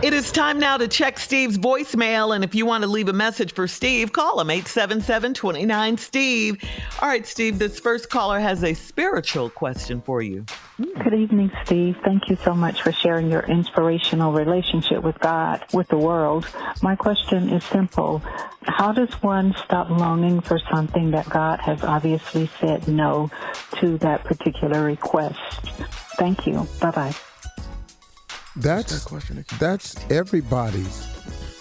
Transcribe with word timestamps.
It 0.00 0.12
is 0.12 0.30
time 0.30 0.60
now 0.60 0.76
to 0.76 0.86
check 0.86 1.18
Steve's 1.18 1.58
voicemail. 1.58 2.32
And 2.32 2.44
if 2.44 2.54
you 2.54 2.64
want 2.64 2.84
to 2.84 2.88
leave 2.88 3.08
a 3.08 3.12
message 3.12 3.52
for 3.52 3.66
Steve, 3.66 4.12
call 4.12 4.40
him 4.40 4.48
877 4.48 5.34
29 5.34 5.98
Steve. 5.98 6.64
All 7.02 7.08
right, 7.08 7.26
Steve, 7.26 7.58
this 7.58 7.80
first 7.80 8.08
caller 8.08 8.38
has 8.38 8.62
a 8.62 8.74
spiritual 8.74 9.50
question 9.50 10.00
for 10.00 10.22
you. 10.22 10.46
Good 10.76 11.14
evening, 11.14 11.50
Steve. 11.64 11.96
Thank 12.04 12.28
you 12.28 12.36
so 12.44 12.54
much 12.54 12.80
for 12.80 12.92
sharing 12.92 13.28
your 13.28 13.40
inspirational 13.40 14.32
relationship 14.32 15.02
with 15.02 15.18
God, 15.18 15.64
with 15.72 15.88
the 15.88 15.98
world. 15.98 16.46
My 16.80 16.94
question 16.94 17.48
is 17.48 17.64
simple. 17.64 18.22
How 18.62 18.92
does 18.92 19.12
one 19.20 19.52
stop 19.64 19.90
longing 19.90 20.40
for 20.42 20.60
something 20.72 21.10
that 21.10 21.28
God 21.28 21.58
has 21.58 21.82
obviously 21.82 22.48
said 22.60 22.86
no 22.86 23.32
to 23.80 23.98
that 23.98 24.22
particular 24.22 24.84
request? 24.84 25.40
Thank 26.18 26.46
you. 26.46 26.68
Bye 26.80 26.92
bye. 26.92 27.14
That's 28.58 29.04
that's 29.58 30.10
everybody's 30.10 31.06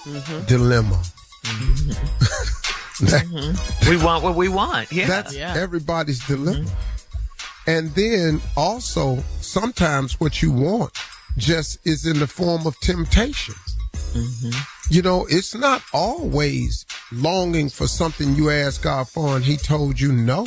mm-hmm. 0.04 0.46
dilemma. 0.46 1.02
Mm-hmm. 1.46 1.90
that, 3.06 3.26
mm-hmm. 3.26 3.90
we 3.90 4.04
want 4.04 4.24
what 4.24 4.36
we 4.36 4.50
want. 4.50 4.92
Yeah, 4.92 5.08
that's 5.08 5.36
yeah. 5.36 5.54
everybody's 5.56 6.26
dilemma. 6.26 6.60
Mm-hmm. 6.60 7.70
And 7.70 7.90
then 7.92 8.42
also 8.56 9.18
sometimes 9.42 10.20
what 10.20 10.42
you 10.42 10.52
want 10.52 10.98
just 11.38 11.86
is 11.86 12.06
in 12.06 12.20
the 12.20 12.28
form 12.28 12.66
of 12.66 12.80
temptation. 12.80 13.56
Mm-hmm. 13.94 14.58
You 14.90 15.02
know, 15.02 15.28
it's 15.30 15.54
not 15.54 15.84
always 15.94 16.86
longing 17.12 17.70
for 17.70 17.88
something 17.88 18.36
you 18.36 18.50
ask 18.50 18.82
God 18.82 19.08
for 19.08 19.36
and 19.36 19.46
He 19.46 19.58
told 19.58 20.00
you 20.00 20.12
no. 20.12 20.46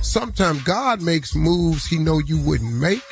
Sometimes 0.00 0.62
God 0.62 1.02
makes 1.02 1.34
moves 1.34 1.86
He 1.86 1.98
know 1.98 2.18
you 2.18 2.40
wouldn't 2.40 2.74
make 2.74 3.02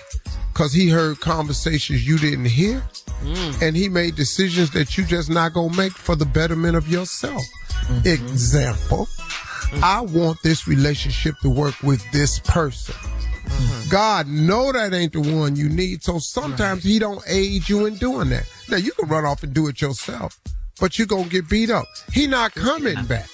because 0.54 0.72
he 0.72 0.88
heard 0.88 1.18
conversations 1.20 2.06
you 2.06 2.16
didn't 2.16 2.44
hear 2.44 2.80
mm. 3.22 3.62
and 3.62 3.76
he 3.76 3.88
made 3.88 4.14
decisions 4.14 4.70
that 4.70 4.96
you 4.96 5.04
just 5.04 5.28
not 5.28 5.52
gonna 5.52 5.76
make 5.76 5.92
for 5.92 6.14
the 6.14 6.24
betterment 6.24 6.76
of 6.76 6.88
yourself 6.88 7.42
mm-hmm. 7.42 8.08
example 8.08 9.06
mm-hmm. 9.06 9.84
i 9.84 10.00
want 10.00 10.38
this 10.44 10.68
relationship 10.68 11.34
to 11.42 11.50
work 11.50 11.74
with 11.82 12.00
this 12.12 12.38
person 12.38 12.94
mm-hmm. 12.94 13.90
god 13.90 14.28
know 14.28 14.70
that 14.70 14.94
ain't 14.94 15.12
the 15.12 15.20
one 15.20 15.56
you 15.56 15.68
need 15.68 16.02
so 16.04 16.18
sometimes 16.20 16.84
right. 16.84 16.92
he 16.92 16.98
don't 17.00 17.22
aid 17.26 17.68
you 17.68 17.86
in 17.86 17.96
doing 17.96 18.28
that 18.28 18.48
now 18.70 18.76
you 18.76 18.92
can 18.92 19.08
run 19.08 19.24
off 19.24 19.42
and 19.42 19.52
do 19.52 19.66
it 19.66 19.82
yourself 19.82 20.38
but 20.80 20.98
you're 20.98 21.06
gonna 21.06 21.24
get 21.24 21.48
beat 21.48 21.70
up 21.70 21.86
he 22.12 22.28
not 22.28 22.54
coming 22.54 22.94
yeah. 22.94 23.02
back 23.02 23.28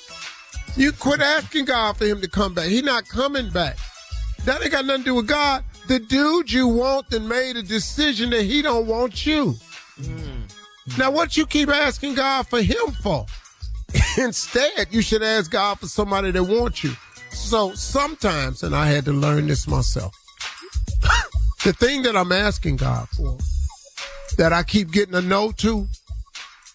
you 0.77 0.93
quit 0.93 1.21
asking 1.21 1.65
god 1.65 1.97
for 1.97 2.07
him 2.07 2.21
to 2.21 2.29
come 2.29 2.55
back 2.55 2.67
he 2.67 2.83
not 2.83 3.07
coming 3.09 3.51
back 3.51 3.77
that 4.45 4.63
ain't 4.63 4.73
got 4.73 4.85
nothing 4.85 5.03
to 5.03 5.11
do 5.11 5.15
with 5.17 5.29
god 5.29 5.65
the 5.91 5.99
dude 5.99 6.53
you 6.53 6.69
want 6.69 7.11
then 7.11 7.27
made 7.27 7.57
a 7.57 7.65
decision 7.65 8.31
that 8.31 8.45
he 8.45 8.63
don't 8.63 8.87
want 8.87 9.27
you. 9.27 9.57
Mm. 10.01 10.97
Now, 10.97 11.11
what 11.11 11.37
you 11.37 11.47
keep 11.47 11.69
asking 11.69 12.15
God 12.15 12.47
for 12.47 12.63
him 12.63 12.93
for? 13.03 13.27
Instead, 14.19 14.87
you 14.93 15.03
should 15.03 15.25
ask 15.25 15.51
God 15.51 15.81
for 15.81 15.89
somebody 15.89 16.31
that 16.31 16.45
wants 16.45 16.85
you. 16.85 16.93
So 17.31 17.75
sometimes, 17.75 18.63
and 18.63 18.73
I 18.73 18.87
had 18.87 19.05
to 19.07 19.13
learn 19.13 19.49
this 19.49 19.67
myself, 19.67 20.15
the 21.65 21.73
thing 21.73 22.03
that 22.03 22.17
I'm 22.17 22.31
asking 22.31 22.77
God 22.77 23.09
for, 23.09 23.37
that 24.39 24.53
I 24.53 24.63
keep 24.63 24.93
getting 24.93 25.17
a 25.17 25.21
no 25.21 25.51
to, 25.57 25.89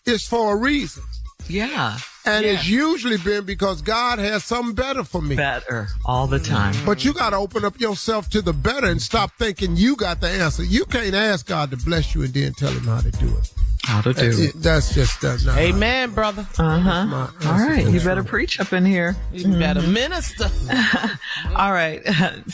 is 0.06 0.28
for 0.28 0.54
a 0.54 0.58
reason. 0.58 1.04
Yeah. 1.48 2.00
And 2.26 2.44
yes. 2.44 2.62
it's 2.62 2.68
usually 2.68 3.18
been 3.18 3.46
because 3.46 3.82
God 3.82 4.18
has 4.18 4.44
something 4.44 4.74
better 4.74 5.04
for 5.04 5.22
me. 5.22 5.36
Better 5.36 5.90
all 6.06 6.26
the 6.26 6.40
time. 6.40 6.74
But 6.86 7.06
you 7.06 7.14
got 7.14 7.32
to 7.32 7.38
open 7.38 7.64
up 7.64 7.80
yourself 7.80 8.30
to 8.30 8.42
the 8.42 8.54
better 8.54 8.88
and 8.88 9.02
stop 9.02 9.32
thinking 9.34 9.76
you 9.76 9.96
got 9.96 10.22
the 10.22 10.30
answer. 10.30 10.64
You 10.64 10.86
can't 10.86 11.14
ask 11.14 11.46
God 11.46 11.70
to 11.72 11.78
bless 11.78 12.16
you 12.16 12.24
and 12.24 12.34
then 12.34 12.54
tell 12.54 12.72
him 12.72 12.86
how 12.86 13.02
to 13.02 13.12
do 13.12 13.28
it. 13.28 13.54
How 13.84 14.02
to 14.02 14.14
do 14.14 14.32
it. 14.32 14.54
That's 14.56 14.96
just 14.96 15.22
that. 15.22 15.44
Nah, 15.46 15.56
Amen, 15.58 16.10
brother. 16.10 16.48
Uh 16.58 16.80
huh. 16.80 17.28
All 17.46 17.60
right, 17.60 17.86
you 17.86 18.00
better 18.00 18.24
preach 18.24 18.60
up 18.60 18.74
in 18.74 18.84
here. 18.84 19.16
You 19.32 19.46
mm-hmm. 19.46 19.60
better 19.60 19.84
minister. 19.84 20.50
all 21.56 21.72
right, 21.72 22.02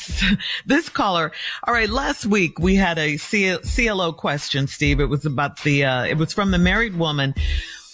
this 0.65 0.89
caller. 0.89 1.31
All 1.63 1.73
right, 1.73 1.89
last 1.89 2.25
week 2.25 2.59
we 2.59 2.75
had 2.75 2.97
a 2.99 3.17
CLO 3.17 4.11
question, 4.11 4.67
Steve. 4.67 4.99
It 4.99 5.05
was 5.05 5.25
about 5.25 5.63
the. 5.63 5.85
Uh, 5.85 6.03
it 6.03 6.17
was 6.17 6.33
from 6.33 6.51
the 6.51 6.57
married 6.57 6.97
woman 6.97 7.33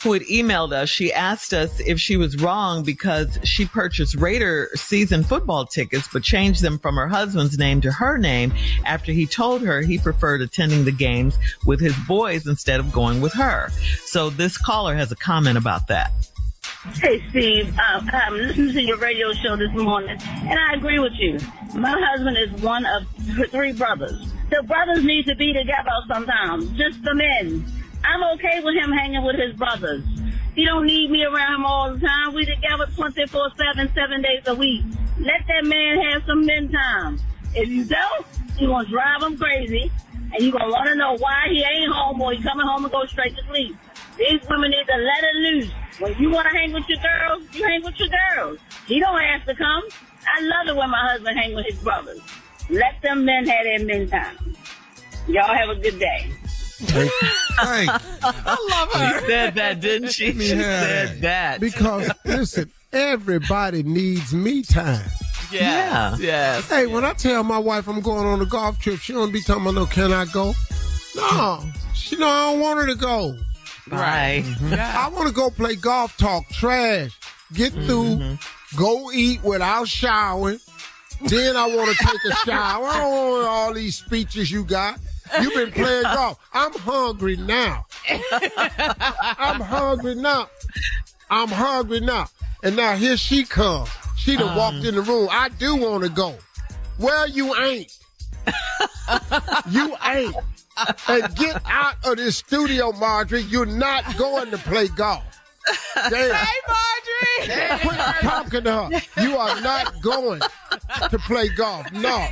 who 0.04 0.14
had 0.14 0.22
emailed 0.24 0.74
us. 0.74 0.90
She 0.90 1.12
asked 1.12 1.54
us 1.54 1.80
if 1.80 2.00
she 2.00 2.18
was 2.18 2.38
wrong 2.42 2.84
because 2.84 3.40
she 3.44 3.66
purchased 3.66 4.16
Raider 4.16 4.70
season 4.76 5.24
football 5.24 5.66
tickets, 5.66 6.08
but 6.12 6.24
changed 6.24 6.62
them 6.62 6.80
from 6.80 6.96
her 6.96 7.08
husband's 7.08 7.58
name 7.58 7.82
to 7.82 7.92
her 7.92 8.18
name 8.18 8.54
after 8.86 9.12
he 9.12 9.26
told 9.26 9.62
her 9.62 9.82
he 9.82 9.98
preferred 9.98 10.42
attending 10.42 10.86
the 10.86 10.92
games 10.92 11.38
with 11.66 11.80
his 11.80 11.96
boys 12.08 12.46
instead 12.48 12.80
of 12.80 12.92
going 12.92 13.22
with 13.22 13.34
her. 13.34 13.70
So 14.06 14.30
this 14.30 14.58
caller 14.58 14.96
has 14.96 15.12
a 15.12 15.16
comment 15.16 15.58
about 15.58 15.88
that. 15.88 16.12
Hey, 16.94 17.24
Steve. 17.30 17.78
Um, 17.80 18.10
I'm 18.12 18.34
listening 18.34 18.74
to 18.74 18.82
your 18.82 18.98
radio 18.98 19.34
show 19.34 19.58
this 19.58 19.72
morning, 19.74 20.18
and 20.22 20.60
I 20.60 20.74
agree 20.74 21.00
with 21.00 21.14
you. 21.18 21.38
My 21.74 22.00
husband 22.00 22.38
is 22.38 22.52
one 22.62 22.86
of 22.86 23.06
three 23.52 23.74
brothers. 23.74 24.32
The 24.50 24.64
brothers 24.64 25.04
need 25.04 25.26
to 25.26 25.36
be 25.36 25.54
together 25.54 25.92
sometimes, 26.08 26.70
just 26.78 27.04
the 27.04 27.14
men. 27.14 27.66
I'm 28.04 28.24
okay 28.36 28.62
with 28.64 28.76
him 28.76 28.92
hanging 28.92 29.24
with 29.24 29.36
his 29.36 29.54
brothers. 29.56 30.04
He 30.56 30.66
don't 30.66 30.86
need 30.86 31.12
me 31.12 31.24
around 31.24 31.56
him 31.56 31.66
all 31.66 31.94
the 31.94 32.00
time. 32.00 32.34
We 32.34 32.46
together 32.46 32.88
24 32.96 33.52
7, 33.58 33.92
seven 33.94 34.22
days 34.22 34.44
a 34.48 34.56
week. 34.56 34.84
Let 35.20 35.46
that 35.48 35.66
man 35.66 36.02
have 36.02 36.24
some 36.26 36.46
men 36.46 36.72
time. 36.72 37.20
If 37.54 37.70
you 37.70 37.86
don't, 37.86 38.26
you 38.60 38.68
gonna 38.68 38.88
drive 38.88 39.22
him 39.24 39.38
crazy, 39.38 39.92
and 40.34 40.44
you 40.44 40.52
gonna 40.52 40.70
want 40.70 40.88
to 40.88 40.96
know 40.96 41.16
why 41.18 41.48
he 41.50 41.64
ain't 41.64 41.92
home 41.92 42.22
or 42.22 42.34
he 42.34 42.42
coming 42.42 42.66
home 42.66 42.84
and 42.84 42.92
go 42.92 43.06
straight 43.06 43.36
to 43.36 43.44
sleep. 43.46 43.76
These 44.18 44.42
women 44.50 44.72
need 44.72 44.86
to 44.88 44.98
let 44.98 45.24
it 45.24 45.36
loose. 45.36 45.72
When 46.00 46.16
you 46.20 46.32
want 46.32 46.48
to 46.50 46.58
hang 46.58 46.74
with 46.74 46.88
your 46.90 47.00
girls, 47.00 47.44
you 47.54 47.64
hang 47.64 47.84
with 47.84 48.00
your 48.00 48.10
girls. 48.10 48.60
He 48.88 49.00
don't 49.00 49.22
have 49.22 49.46
to 49.46 49.56
come. 49.56 49.84
I 50.28 50.42
love 50.42 50.68
it 50.68 50.76
when 50.76 50.90
my 50.90 51.08
husband 51.12 51.38
hang 51.38 51.56
with 51.56 51.66
his 51.66 51.80
brothers. 51.80 52.20
Let 52.70 53.02
them 53.02 53.26
men 53.26 53.48
have 53.48 53.64
their 53.64 53.86
men 53.86 54.08
time. 54.08 54.38
Y'all 55.28 55.54
have 55.54 55.70
a 55.70 55.76
good 55.76 56.00
day. 56.00 56.32
Thank, 56.80 57.12
thank 57.62 57.90
I 58.24 58.58
love 58.70 58.94
her. 58.94 59.20
She 59.20 59.26
said 59.26 59.56
that, 59.56 59.80
didn't 59.80 60.10
she? 60.10 60.32
She 60.34 60.56
Yeah. 60.56 60.82
said 60.82 61.22
that. 61.22 61.60
Because 61.60 62.12
listen, 62.26 62.72
everybody 62.94 63.84
needs 63.84 64.34
me 64.34 64.62
time. 64.62 65.10
yeah. 65.52 66.16
Yes. 66.20 66.70
Hey, 66.70 66.86
when 66.86 67.04
I 67.04 67.14
tell 67.14 67.44
my 67.44 67.58
wife 67.58 67.88
I'm 67.88 68.02
going 68.02 68.28
on 68.28 68.42
a 68.42 68.46
golf 68.46 68.80
trip, 68.80 69.00
she 69.00 69.14
don't 69.14 69.32
be 69.32 69.42
talking 69.42 69.64
about 69.64 69.74
no, 69.74 69.86
can 69.86 70.14
I 70.14 70.26
go? 70.26 70.54
No, 71.16 71.64
she 71.96 72.16
know 72.16 72.28
I 72.28 72.52
don't 72.52 72.60
want 72.60 72.80
her 72.80 72.88
to 72.88 72.96
go. 72.96 73.36
Right. 73.90 74.44
Mm-hmm. 74.46 74.74
I 74.74 75.08
want 75.10 75.28
to 75.28 75.34
go 75.34 75.50
play 75.50 75.76
golf, 75.76 76.16
talk 76.18 76.48
trash, 76.50 77.18
get 77.54 77.74
mm-hmm. 77.74 77.88
through, 77.88 78.38
go 78.78 79.12
eat 79.12 79.42
without 79.44 79.88
showering. 79.88 80.60
Then 81.26 81.56
I 81.56 81.66
want 81.68 81.90
to 81.98 82.06
take 82.06 82.32
a 82.32 82.36
shower. 82.46 82.86
I 82.86 83.00
don't 83.00 83.32
want 83.32 83.48
all 83.48 83.74
these 83.74 83.96
speeches 83.96 84.52
you 84.52 84.64
got. 84.64 85.00
You've 85.42 85.54
been 85.54 85.72
playing 85.72 86.04
golf. 86.04 86.40
I'm 86.54 86.74
hungry 86.74 87.38
now. 87.38 87.86
I'm 89.38 89.62
hungry 89.62 90.16
now. 90.16 90.50
I'm 91.30 91.50
hungry 91.50 92.00
now. 92.00 92.28
And 92.64 92.76
now 92.76 92.96
here 92.96 93.18
she 93.18 93.44
comes. 93.44 93.90
She 94.18 94.36
done 94.36 94.50
um. 94.50 94.56
walked 94.56 94.86
in 94.86 94.96
the 94.96 95.02
room. 95.02 95.30
I 95.32 95.50
do 95.50 95.76
want 95.76 96.04
to 96.04 96.10
go. 96.10 96.36
Well, 97.00 97.30
you 97.30 97.56
ain't. 97.56 97.92
you 99.70 99.96
ain't. 100.04 100.36
And 101.08 101.36
get 101.36 101.62
out 101.66 101.96
of 102.06 102.18
this 102.18 102.38
studio, 102.38 102.92
Marjorie. 102.92 103.42
You're 103.44 103.66
not 103.66 104.18
going 104.18 104.52
to 104.52 104.58
play 104.58 104.88
golf. 104.90 105.24
Damn. 105.96 106.34
Hey, 106.34 106.56
Marjorie. 106.68 107.80
Quit 107.80 108.00
talking 108.22 108.64
to 108.64 108.72
her. 108.72 109.02
You 109.22 109.38
are 109.38 109.62
not 109.62 110.02
going 110.02 110.42
to 111.10 111.20
play 111.20 111.50
golf. 111.50 111.92
No. 111.92 112.28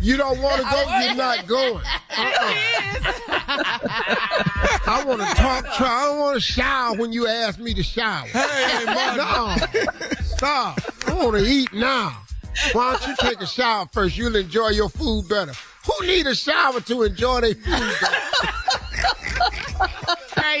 You 0.00 0.16
don't 0.16 0.40
want 0.40 0.62
to 0.62 0.68
go, 0.68 0.98
you're 1.04 1.14
not 1.14 1.46
going. 1.46 1.84
Uh-uh. 2.16 2.54
I 4.86 5.04
want 5.06 5.20
to 5.20 5.26
talk 5.34 5.64
to 5.64 5.84
I 5.84 6.04
don't 6.06 6.18
want 6.18 6.34
to 6.36 6.40
shower 6.40 6.96
when 6.96 7.12
you 7.12 7.26
ask 7.26 7.58
me 7.58 7.74
to 7.74 7.82
shower. 7.82 8.26
Hey, 8.26 8.84
No. 8.86 9.56
Stop. 10.22 10.80
I 11.06 11.14
want 11.14 11.36
to 11.36 11.44
eat 11.44 11.72
now. 11.72 12.16
Why 12.72 12.92
don't 12.92 13.06
you 13.08 13.16
take 13.18 13.40
a 13.40 13.46
shower 13.46 13.88
first? 13.92 14.16
You'll 14.16 14.36
enjoy 14.36 14.68
your 14.68 14.88
food 14.88 15.28
better. 15.28 15.52
Who 15.86 16.06
need 16.06 16.26
a 16.26 16.34
shower 16.34 16.80
to 16.80 17.02
enjoy 17.02 17.40
their 17.42 17.54
food 17.54 17.94
better? 18.00 18.16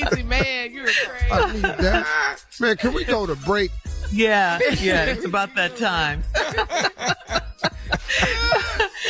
crazy 0.00 0.22
man. 0.22 0.72
You're 0.72 0.86
crazy. 0.86 1.30
I 1.32 1.52
need 1.52 1.62
that. 1.62 2.42
Man, 2.60 2.76
can 2.76 2.92
we 2.94 3.04
go 3.04 3.26
to 3.26 3.34
break? 3.34 3.70
Yeah. 4.12 4.58
Yeah. 4.80 5.06
It's 5.10 5.24
about 5.24 5.54
that 5.56 5.76
time. 5.76 6.22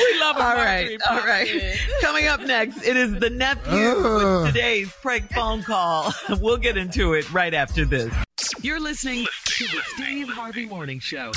We 0.00 0.20
love 0.20 0.37
a 0.37 0.41
All 0.41 0.55
Marjorie 0.56 0.97
right, 0.97 0.99
all 1.11 1.19
right. 1.26 1.79
Coming 2.00 2.26
up 2.26 2.41
next, 2.41 2.82
it 2.82 2.97
is 2.97 3.19
the 3.19 3.31
nephew 3.31 4.02
with 4.02 4.47
today's 4.47 4.91
prank 5.02 5.31
phone 5.32 5.62
call. 5.62 6.12
We'll 6.41 6.56
get 6.56 6.76
into 6.76 7.12
it 7.12 7.31
right 7.32 7.52
after 7.52 7.85
this. 7.85 8.12
You're 8.62 8.81
listening 8.81 9.26
to 9.44 9.64
the 9.64 9.82
Steve 9.94 10.29
Harvey 10.29 10.64
Morning 10.67 11.00
Show. 11.00 11.32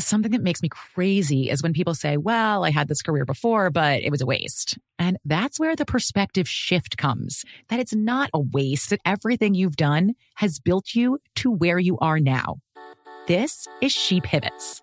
Something 0.00 0.32
that 0.32 0.42
makes 0.42 0.62
me 0.62 0.68
crazy 0.68 1.48
is 1.48 1.62
when 1.62 1.72
people 1.72 1.94
say, 1.94 2.16
well, 2.16 2.64
I 2.64 2.70
had 2.70 2.88
this 2.88 3.02
career 3.02 3.24
before, 3.24 3.70
but 3.70 4.02
it 4.02 4.10
was 4.10 4.20
a 4.20 4.26
waste. 4.26 4.78
And 4.98 5.16
that's 5.24 5.60
where 5.60 5.76
the 5.76 5.84
perspective 5.84 6.48
shift 6.48 6.96
comes 6.96 7.44
that 7.68 7.78
it's 7.78 7.94
not 7.94 8.30
a 8.34 8.40
waste, 8.40 8.90
that 8.90 9.00
everything 9.04 9.54
you've 9.54 9.76
done 9.76 10.14
has 10.36 10.58
built 10.58 10.94
you 10.94 11.18
to 11.36 11.50
where 11.52 11.78
you 11.78 11.98
are 11.98 12.18
now. 12.18 12.56
This 13.28 13.68
is 13.80 13.92
She 13.92 14.20
Pivots, 14.20 14.82